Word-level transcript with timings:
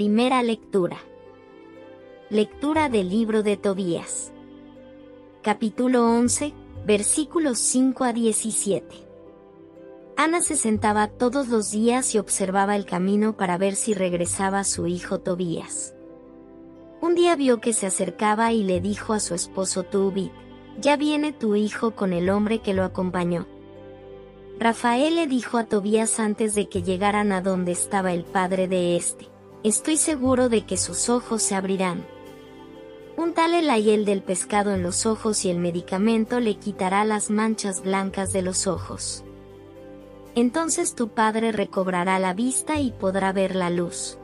Primera 0.00 0.42
lectura. 0.42 0.96
Lectura 2.30 2.88
del 2.88 3.10
libro 3.10 3.42
de 3.42 3.58
Tobías. 3.58 4.32
Capítulo 5.42 6.06
11, 6.06 6.54
versículos 6.86 7.58
5 7.58 8.04
a 8.04 8.14
17. 8.14 8.86
Ana 10.16 10.40
se 10.40 10.56
sentaba 10.56 11.08
todos 11.08 11.48
los 11.48 11.70
días 11.70 12.14
y 12.14 12.18
observaba 12.18 12.76
el 12.76 12.86
camino 12.86 13.36
para 13.36 13.58
ver 13.58 13.76
si 13.76 13.92
regresaba 13.92 14.64
su 14.64 14.86
hijo 14.86 15.20
Tobías. 15.20 15.94
Un 17.02 17.14
día 17.14 17.36
vio 17.36 17.60
que 17.60 17.74
se 17.74 17.86
acercaba 17.86 18.54
y 18.54 18.64
le 18.64 18.80
dijo 18.80 19.12
a 19.12 19.20
su 19.20 19.34
esposo 19.34 19.82
Tubit, 19.82 20.32
ya 20.80 20.96
viene 20.96 21.34
tu 21.34 21.56
hijo 21.56 21.90
con 21.90 22.14
el 22.14 22.30
hombre 22.30 22.60
que 22.60 22.72
lo 22.72 22.84
acompañó. 22.84 23.46
Rafael 24.58 25.16
le 25.16 25.26
dijo 25.26 25.58
a 25.58 25.64
Tobías 25.64 26.18
antes 26.20 26.54
de 26.54 26.70
que 26.70 26.82
llegaran 26.82 27.32
a 27.32 27.42
donde 27.42 27.72
estaba 27.72 28.14
el 28.14 28.24
padre 28.24 28.66
de 28.66 28.96
este 28.96 29.29
estoy 29.62 29.96
seguro 29.96 30.48
de 30.48 30.64
que 30.64 30.76
sus 30.76 31.08
ojos 31.08 31.42
se 31.42 31.54
abrirán. 31.54 32.06
Untale 33.16 33.60
la 33.60 33.78
hiel 33.78 34.04
del 34.04 34.22
pescado 34.22 34.72
en 34.72 34.82
los 34.82 35.04
ojos 35.04 35.44
y 35.44 35.50
el 35.50 35.58
medicamento 35.58 36.40
le 36.40 36.56
quitará 36.56 37.04
las 37.04 37.28
manchas 37.28 37.82
blancas 37.82 38.32
de 38.32 38.42
los 38.42 38.66
ojos. 38.66 39.24
Entonces 40.34 40.94
tu 40.94 41.08
padre 41.08 41.52
recobrará 41.52 42.18
la 42.18 42.32
vista 42.32 42.80
y 42.80 42.92
podrá 42.92 43.32
ver 43.32 43.54
la 43.54 43.68
luz. 43.68 44.16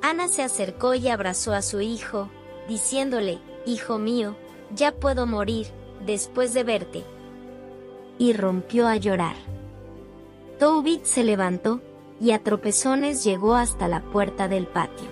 Ana 0.00 0.28
se 0.28 0.42
acercó 0.42 0.94
y 0.94 1.08
abrazó 1.08 1.52
a 1.52 1.62
su 1.62 1.80
hijo, 1.80 2.28
diciéndole, 2.68 3.38
Hijo 3.66 3.98
mío, 3.98 4.36
ya 4.74 4.92
puedo 4.92 5.26
morir, 5.26 5.68
después 6.04 6.54
de 6.54 6.64
verte. 6.64 7.04
Y 8.18 8.32
rompió 8.32 8.88
a 8.88 8.96
llorar. 8.96 9.36
Toubit 10.58 11.04
se 11.04 11.22
levantó, 11.24 11.80
y 12.22 12.30
a 12.30 12.38
tropezones 12.38 13.24
llegó 13.24 13.56
hasta 13.56 13.88
la 13.88 14.00
puerta 14.00 14.46
del 14.46 14.68
patio. 14.68 15.08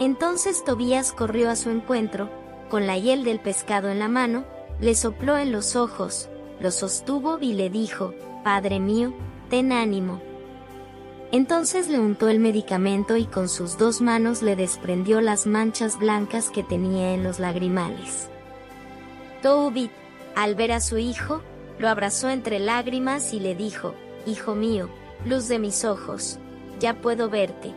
Entonces 0.00 0.64
Tobías 0.64 1.12
corrió 1.12 1.48
a 1.48 1.56
su 1.56 1.70
encuentro, 1.70 2.28
con 2.68 2.88
la 2.88 2.98
hiel 2.98 3.22
del 3.22 3.38
pescado 3.38 3.88
en 3.88 4.00
la 4.00 4.08
mano, 4.08 4.44
le 4.80 4.96
sopló 4.96 5.38
en 5.38 5.52
los 5.52 5.76
ojos, 5.76 6.28
lo 6.58 6.72
sostuvo 6.72 7.38
y 7.38 7.52
le 7.52 7.70
dijo, 7.70 8.12
Padre 8.42 8.80
mío, 8.80 9.14
ten 9.48 9.70
ánimo. 9.70 10.20
Entonces 11.30 11.88
le 11.88 12.00
untó 12.00 12.28
el 12.28 12.40
medicamento 12.40 13.16
y 13.16 13.26
con 13.26 13.48
sus 13.48 13.78
dos 13.78 14.00
manos 14.00 14.42
le 14.42 14.56
desprendió 14.56 15.20
las 15.20 15.46
manchas 15.46 15.96
blancas 15.96 16.50
que 16.50 16.64
tenía 16.64 17.14
en 17.14 17.22
los 17.22 17.38
lagrimales. 17.38 18.28
Toubit, 19.42 19.92
al 20.34 20.56
ver 20.56 20.72
a 20.72 20.80
su 20.80 20.98
hijo, 20.98 21.40
lo 21.78 21.88
abrazó 21.88 22.30
entre 22.30 22.58
lágrimas 22.58 23.32
y 23.32 23.38
le 23.38 23.54
dijo, 23.54 23.94
Hijo 24.26 24.54
mío, 24.54 24.88
luz 25.24 25.48
de 25.48 25.58
mis 25.58 25.84
ojos, 25.84 26.38
ya 26.80 27.00
puedo 27.00 27.30
verte. 27.30 27.72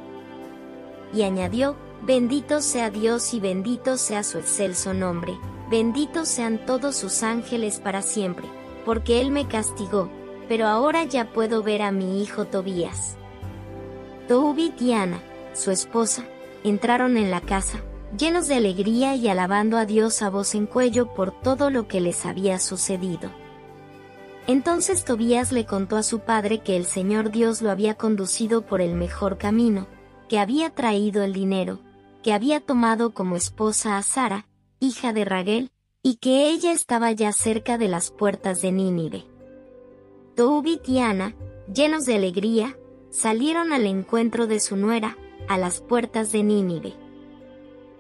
Y 1.14 1.24
añadió, 1.24 1.76
bendito 2.02 2.62
sea 2.62 2.90
Dios 2.90 3.34
y 3.34 3.40
bendito 3.40 3.98
sea 3.98 4.24
su 4.24 4.38
excelso 4.38 4.94
nombre, 4.94 5.38
benditos 5.70 6.28
sean 6.28 6.66
todos 6.66 6.96
sus 6.96 7.24
ángeles 7.24 7.80
para 7.80 8.02
siempre, 8.02 8.48
porque 8.86 9.22
Él 9.22 9.32
me 9.32 9.48
castigó, 9.48 10.10
pero 10.48 10.68
ahora 10.68 11.04
ya 11.04 11.32
puedo 11.32 11.64
ver 11.64 11.82
a 11.82 11.92
mi 11.92 12.22
hijo 12.22 12.46
Tobías. 12.46 13.18
Tobit 14.28 14.82
y 14.82 14.94
Ana, 14.94 15.22
su 15.54 15.72
esposa, 15.72 16.26
entraron 16.64 17.18
en 17.18 17.32
la 17.32 17.42
casa, 17.42 17.80
llenos 18.18 18.48
de 18.48 18.56
alegría 18.56 19.16
y 19.16 19.28
alabando 19.28 19.78
a 19.78 19.86
Dios 19.86 20.22
a 20.22 20.30
voz 20.30 20.56
en 20.56 20.66
cuello 20.66 21.14
por 21.14 21.32
todo 21.42 21.70
lo 21.70 21.88
que 21.88 22.02
les 22.02 22.26
había 22.26 22.60
sucedido. 22.60 23.30
Entonces 24.48 25.04
Tobías 25.04 25.52
le 25.52 25.66
contó 25.66 25.98
a 25.98 26.04
su 26.04 26.22
padre 26.22 26.60
que 26.60 26.78
el 26.78 26.86
Señor 26.86 27.32
Dios 27.32 27.62
lo 27.62 27.70
había 27.70 27.96
conducido 27.96 28.66
por 28.66 28.80
el 28.80 28.96
mejor 28.96 29.38
camino, 29.38 29.88
que 30.30 30.40
había 30.40 30.70
traído 30.70 31.22
el 31.24 31.34
dinero, 31.34 31.80
que 32.24 32.32
había 32.32 32.62
tomado 32.62 33.14
como 33.14 33.36
esposa 33.36 33.98
a 33.98 34.04
Sara, 34.04 34.48
hija 34.80 35.12
de 35.12 35.26
Raguel, 35.26 35.72
y 36.02 36.16
que 36.16 36.50
ella 36.50 36.72
estaba 36.72 37.12
ya 37.12 37.34
cerca 37.34 37.78
de 37.78 37.90
las 37.90 38.10
puertas 38.10 38.62
de 38.62 38.72
Nínive. 38.72 39.26
Tobit 40.36 40.88
y 40.88 41.00
Ana, 41.00 41.36
llenos 41.74 42.06
de 42.06 42.16
alegría, 42.16 42.78
salieron 43.10 43.74
al 43.74 43.86
encuentro 43.86 44.48
de 44.48 44.62
su 44.62 44.78
nuera, 44.78 45.18
a 45.50 45.58
las 45.58 45.82
puertas 45.82 46.32
de 46.32 46.44
Nínive. 46.44 46.94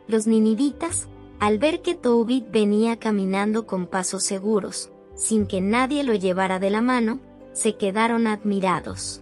Los 0.07 0.27
ninivitas, 0.27 1.09
al 1.39 1.59
ver 1.59 1.81
que 1.81 1.95
Tobit 1.95 2.49
venía 2.49 2.97
caminando 2.97 3.67
con 3.67 3.87
pasos 3.87 4.23
seguros, 4.23 4.91
sin 5.17 5.47
que 5.47 5.59
nadie 5.59 6.03
lo 6.03 6.13
llevara 6.13 6.59
de 6.59 6.69
la 6.69 6.81
mano, 6.81 7.19
se 7.51 7.75
quedaron 7.75 8.27
admirados. 8.27 9.21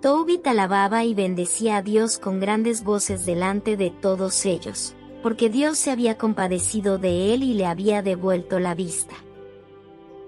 Tobit 0.00 0.46
alababa 0.46 1.04
y 1.04 1.14
bendecía 1.14 1.78
a 1.78 1.82
Dios 1.82 2.18
con 2.18 2.38
grandes 2.38 2.84
voces 2.84 3.26
delante 3.26 3.76
de 3.76 3.90
todos 3.90 4.46
ellos, 4.46 4.94
porque 5.22 5.50
Dios 5.50 5.78
se 5.78 5.90
había 5.90 6.16
compadecido 6.16 6.98
de 6.98 7.34
él 7.34 7.42
y 7.42 7.54
le 7.54 7.66
había 7.66 8.02
devuelto 8.02 8.60
la 8.60 8.74
vista. 8.74 9.14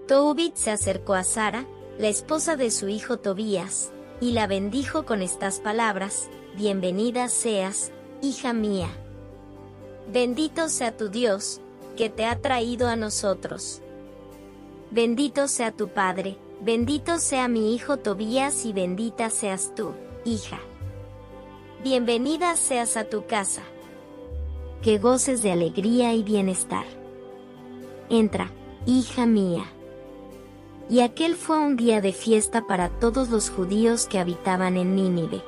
Tobit 0.08 0.56
se 0.56 0.72
acercó 0.72 1.14
a 1.14 1.22
Sara, 1.22 1.66
la 1.98 2.08
esposa 2.08 2.56
de 2.56 2.70
su 2.70 2.88
hijo 2.88 3.18
Tobías, 3.18 3.92
y 4.20 4.32
la 4.32 4.46
bendijo 4.46 5.06
con 5.06 5.22
estas 5.22 5.60
palabras, 5.60 6.28
Bienvenida 6.56 7.28
seas, 7.28 7.92
hija 8.20 8.52
mía. 8.52 8.88
Bendito 10.12 10.68
sea 10.68 10.96
tu 10.96 11.08
Dios, 11.08 11.60
que 11.96 12.10
te 12.10 12.24
ha 12.24 12.40
traído 12.40 12.88
a 12.88 12.96
nosotros. 12.96 13.82
Bendito 14.90 15.48
sea 15.48 15.70
tu 15.70 15.88
Padre, 15.88 16.38
bendito 16.62 17.18
sea 17.18 17.46
mi 17.46 17.74
hijo 17.74 17.98
Tobías 17.98 18.64
y 18.64 18.72
bendita 18.72 19.28
seas 19.28 19.74
tú, 19.74 19.92
hija. 20.24 20.58
Bienvenida 21.84 22.56
seas 22.56 22.96
a 22.96 23.04
tu 23.04 23.26
casa. 23.26 23.60
Que 24.80 24.98
goces 24.98 25.42
de 25.42 25.52
alegría 25.52 26.14
y 26.14 26.22
bienestar. 26.22 26.86
Entra, 28.08 28.50
hija 28.86 29.26
mía. 29.26 29.64
Y 30.88 31.00
aquel 31.00 31.34
fue 31.36 31.58
un 31.58 31.76
día 31.76 32.00
de 32.00 32.14
fiesta 32.14 32.66
para 32.66 32.88
todos 32.88 33.28
los 33.28 33.50
judíos 33.50 34.06
que 34.06 34.18
habitaban 34.18 34.78
en 34.78 34.96
Nínive. 34.96 35.42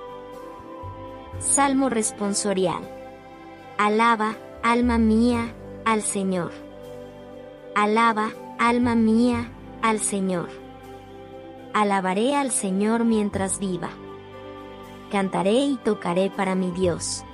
Salmo 1.38 1.88
responsorial. 1.88 2.82
Alaba, 3.78 4.36
alma 4.62 4.98
mía, 4.98 5.54
al 5.86 6.02
Señor. 6.02 6.52
Alaba, 7.74 8.32
Alma 8.62 8.94
mía, 8.94 9.50
al 9.80 10.00
Señor. 10.00 10.50
Alabaré 11.72 12.36
al 12.36 12.50
Señor 12.50 13.06
mientras 13.06 13.58
viva. 13.58 13.88
Cantaré 15.10 15.60
y 15.60 15.76
tocaré 15.82 16.28
para 16.28 16.54
mi 16.54 16.70
Dios. 16.70 17.24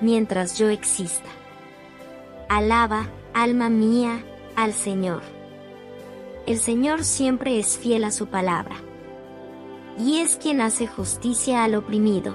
Mientras 0.00 0.58
yo 0.58 0.68
exista. 0.68 1.28
Alaba, 2.48 3.06
alma 3.34 3.68
mía, 3.68 4.24
al 4.56 4.72
Señor. 4.72 5.22
El 6.44 6.58
Señor 6.58 7.04
siempre 7.04 7.60
es 7.60 7.78
fiel 7.78 8.02
a 8.02 8.10
su 8.10 8.26
palabra. 8.26 8.74
Y 9.96 10.18
es 10.18 10.34
quien 10.34 10.60
hace 10.60 10.88
justicia 10.88 11.62
al 11.62 11.76
oprimido. 11.76 12.34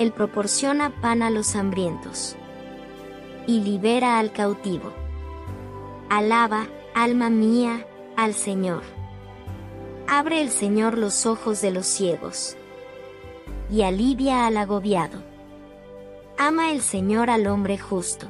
Él 0.00 0.10
proporciona 0.10 0.90
pan 1.00 1.22
a 1.22 1.30
los 1.30 1.54
hambrientos. 1.54 2.34
Y 3.46 3.60
libera 3.60 4.18
al 4.18 4.32
cautivo. 4.32 5.03
Alaba, 6.10 6.66
alma 6.94 7.30
mía, 7.30 7.86
al 8.16 8.34
Señor. 8.34 8.82
Abre 10.06 10.42
el 10.42 10.50
Señor 10.50 10.98
los 10.98 11.24
ojos 11.24 11.60
de 11.62 11.70
los 11.70 11.86
ciegos. 11.86 12.56
Y 13.70 13.82
alivia 13.82 14.46
al 14.46 14.58
agobiado. 14.58 15.22
Ama 16.36 16.72
el 16.72 16.82
Señor 16.82 17.30
al 17.30 17.46
hombre 17.46 17.78
justo. 17.78 18.28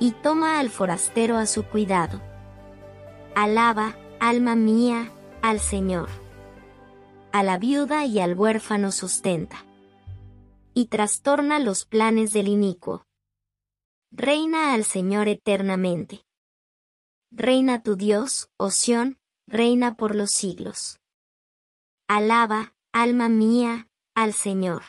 Y 0.00 0.12
toma 0.12 0.58
al 0.58 0.70
forastero 0.70 1.36
a 1.36 1.46
su 1.46 1.64
cuidado. 1.64 2.20
Alaba, 3.34 3.96
alma 4.18 4.56
mía, 4.56 5.10
al 5.42 5.60
Señor. 5.60 6.08
A 7.30 7.42
la 7.42 7.58
viuda 7.58 8.06
y 8.06 8.20
al 8.20 8.34
huérfano 8.38 8.90
sustenta. 8.90 9.64
Y 10.72 10.86
trastorna 10.86 11.58
los 11.58 11.84
planes 11.84 12.32
del 12.32 12.48
inicuo. 12.48 13.04
Reina 14.10 14.72
al 14.72 14.84
Señor 14.84 15.28
eternamente. 15.28 16.23
Reina 17.36 17.82
tu 17.82 17.96
Dios, 17.96 18.48
oh 18.58 18.70
reina 19.48 19.96
por 19.96 20.14
los 20.14 20.30
siglos. 20.30 21.00
Alaba, 22.08 22.76
alma 22.92 23.28
mía, 23.28 23.88
al 24.14 24.32
Señor. 24.34 24.82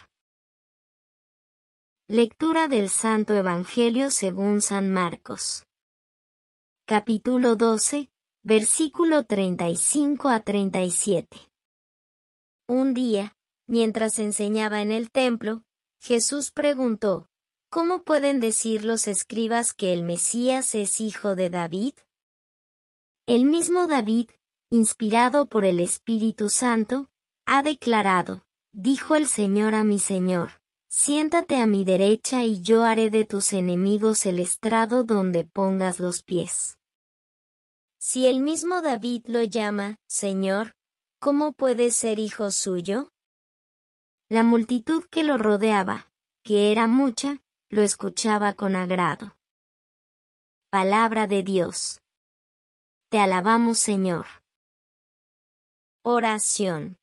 Lectura 2.08 2.68
del 2.68 2.90
Santo 2.90 3.34
Evangelio 3.34 4.12
según 4.12 4.62
San 4.62 4.94
Marcos. 4.94 5.66
Capítulo 6.86 7.56
12, 7.56 8.12
versículo 8.44 9.24
35 9.26 10.30
a 10.30 10.42
37. 10.42 11.40
Un 12.68 12.94
día, 12.94 13.36
mientras 13.66 14.20
enseñaba 14.20 14.84
en 14.84 14.92
el 14.92 15.10
templo, 15.10 15.64
Jesús 16.00 16.52
preguntó, 16.52 17.28
¿Cómo 17.72 18.04
pueden 18.04 18.40
decir 18.40 18.86
los 18.86 19.08
escribas 19.08 19.74
que 19.74 19.94
el 19.94 20.04
Mesías 20.04 20.76
es 20.76 21.02
hijo 21.02 21.36
de 21.36 21.50
David? 21.50 21.96
El 23.28 23.46
mismo 23.46 23.88
David, 23.88 24.30
inspirado 24.70 25.48
por 25.48 25.66
el 25.66 25.80
Espíritu 25.80 26.50
Santo, 26.50 27.10
ha 27.48 27.64
declarado, 27.64 28.46
dijo 28.72 29.16
el 29.16 29.26
Señor 29.26 29.74
a 29.74 29.84
mi 29.84 29.98
Señor, 29.98 30.62
siéntate 30.90 31.56
a 31.56 31.66
mi 31.66 31.84
derecha 31.84 32.44
y 32.44 32.62
yo 32.62 32.84
haré 32.84 33.10
de 33.10 33.26
tus 33.26 33.54
enemigos 33.54 34.28
el 34.28 34.38
estrado 34.38 35.04
donde 35.04 35.44
pongas 35.44 36.00
los 36.00 36.22
pies. 36.22 36.78
Si 37.98 38.28
el 38.28 38.42
mismo 38.42 38.84
David 38.84 39.24
lo 39.26 39.42
llama, 39.42 39.98
Señor, 40.06 40.76
¿cómo 41.20 41.54
puede 41.54 41.90
ser 41.90 42.20
hijo 42.20 42.52
suyo? 42.52 43.12
La 44.30 44.44
multitud 44.44 45.04
que 45.10 45.24
lo 45.24 45.40
rodeaba, 45.40 46.12
que 46.44 46.72
era 46.72 46.86
mucha, 46.86 47.42
lo 47.70 47.82
escuchaba 47.82 48.54
con 48.54 48.76
agrado. 48.76 49.36
Palabra 50.70 51.26
de 51.26 51.42
Dios. 51.42 52.02
Te 53.10 53.20
alabamos 53.20 53.78
Señor. 53.78 54.26
Oración. 56.04 56.98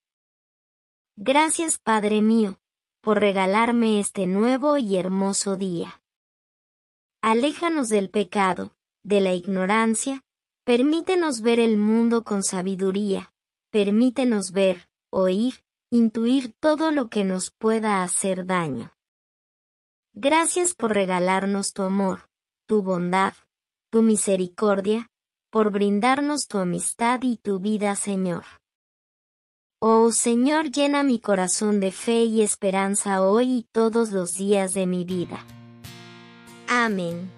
Gracias 1.16 1.78
Padre 1.78 2.22
mío, 2.22 2.58
por 3.00 3.20
regalarme 3.20 4.00
este 4.00 4.26
nuevo 4.26 4.78
y 4.78 4.96
hermoso 4.96 5.56
día. 5.56 6.02
Aléjanos 7.20 7.88
del 7.88 8.10
pecado, 8.10 8.74
de 9.04 9.20
la 9.20 9.32
ignorancia, 9.32 10.24
permítenos 10.64 11.40
ver 11.40 11.60
el 11.60 11.76
mundo 11.76 12.24
con 12.24 12.42
sabiduría, 12.42 13.32
permítenos 13.70 14.50
ver, 14.50 14.88
oír, 15.08 15.64
intuir 15.88 16.52
todo 16.58 16.90
lo 16.90 17.10
que 17.10 17.22
nos 17.22 17.52
pueda 17.52 18.02
hacer 18.02 18.44
daño. 18.44 18.92
Gracias 20.14 20.74
por 20.74 20.94
regalarnos 20.94 21.72
tu 21.72 21.82
amor, 21.82 22.28
tu 22.66 22.82
bondad, 22.82 23.34
tu 23.90 24.02
misericordia, 24.02 25.11
por 25.52 25.70
brindarnos 25.70 26.48
tu 26.48 26.58
amistad 26.58 27.20
y 27.22 27.36
tu 27.36 27.60
vida, 27.60 27.94
Señor. 27.94 28.44
Oh 29.78 30.10
Señor, 30.10 30.72
llena 30.72 31.04
mi 31.04 31.20
corazón 31.20 31.78
de 31.78 31.92
fe 31.92 32.24
y 32.24 32.42
esperanza 32.42 33.22
hoy 33.22 33.58
y 33.58 33.62
todos 33.70 34.10
los 34.10 34.34
días 34.34 34.74
de 34.74 34.86
mi 34.88 35.04
vida. 35.04 35.44
Amén. 36.66 37.30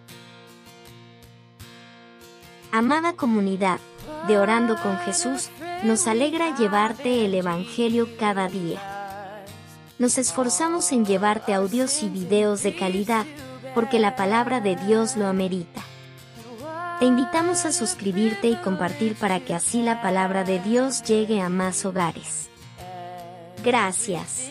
Amada 2.72 3.12
comunidad, 3.14 3.80
de 4.28 4.38
Orando 4.38 4.76
con 4.80 4.96
Jesús, 5.00 5.50
nos 5.82 6.06
alegra 6.06 6.56
llevarte 6.56 7.26
el 7.26 7.34
Evangelio 7.34 8.08
cada 8.18 8.48
día 8.48 8.94
nos 9.96 10.18
esforzamos 10.18 10.90
en 10.90 11.04
llevarte 11.04 11.54
audios 11.54 12.02
y 12.02 12.08
videos 12.08 12.64
de 12.64 12.74
calidad, 12.74 13.26
porque 13.74 14.00
la 14.00 14.16
palabra 14.16 14.60
de 14.60 14.74
Dios 14.74 15.16
lo 15.16 15.26
amerita. 15.26 15.82
Te 16.98 17.06
invitamos 17.06 17.64
a 17.66 17.72
suscribirte 17.72 18.48
y 18.48 18.56
compartir 18.56 19.16
para 19.16 19.40
que 19.40 19.54
así 19.54 19.82
la 19.82 20.00
palabra 20.00 20.44
de 20.44 20.60
Dios 20.60 21.02
llegue 21.02 21.40
a 21.40 21.48
más 21.48 21.84
hogares. 21.84 22.48
Gracias. 23.64 24.50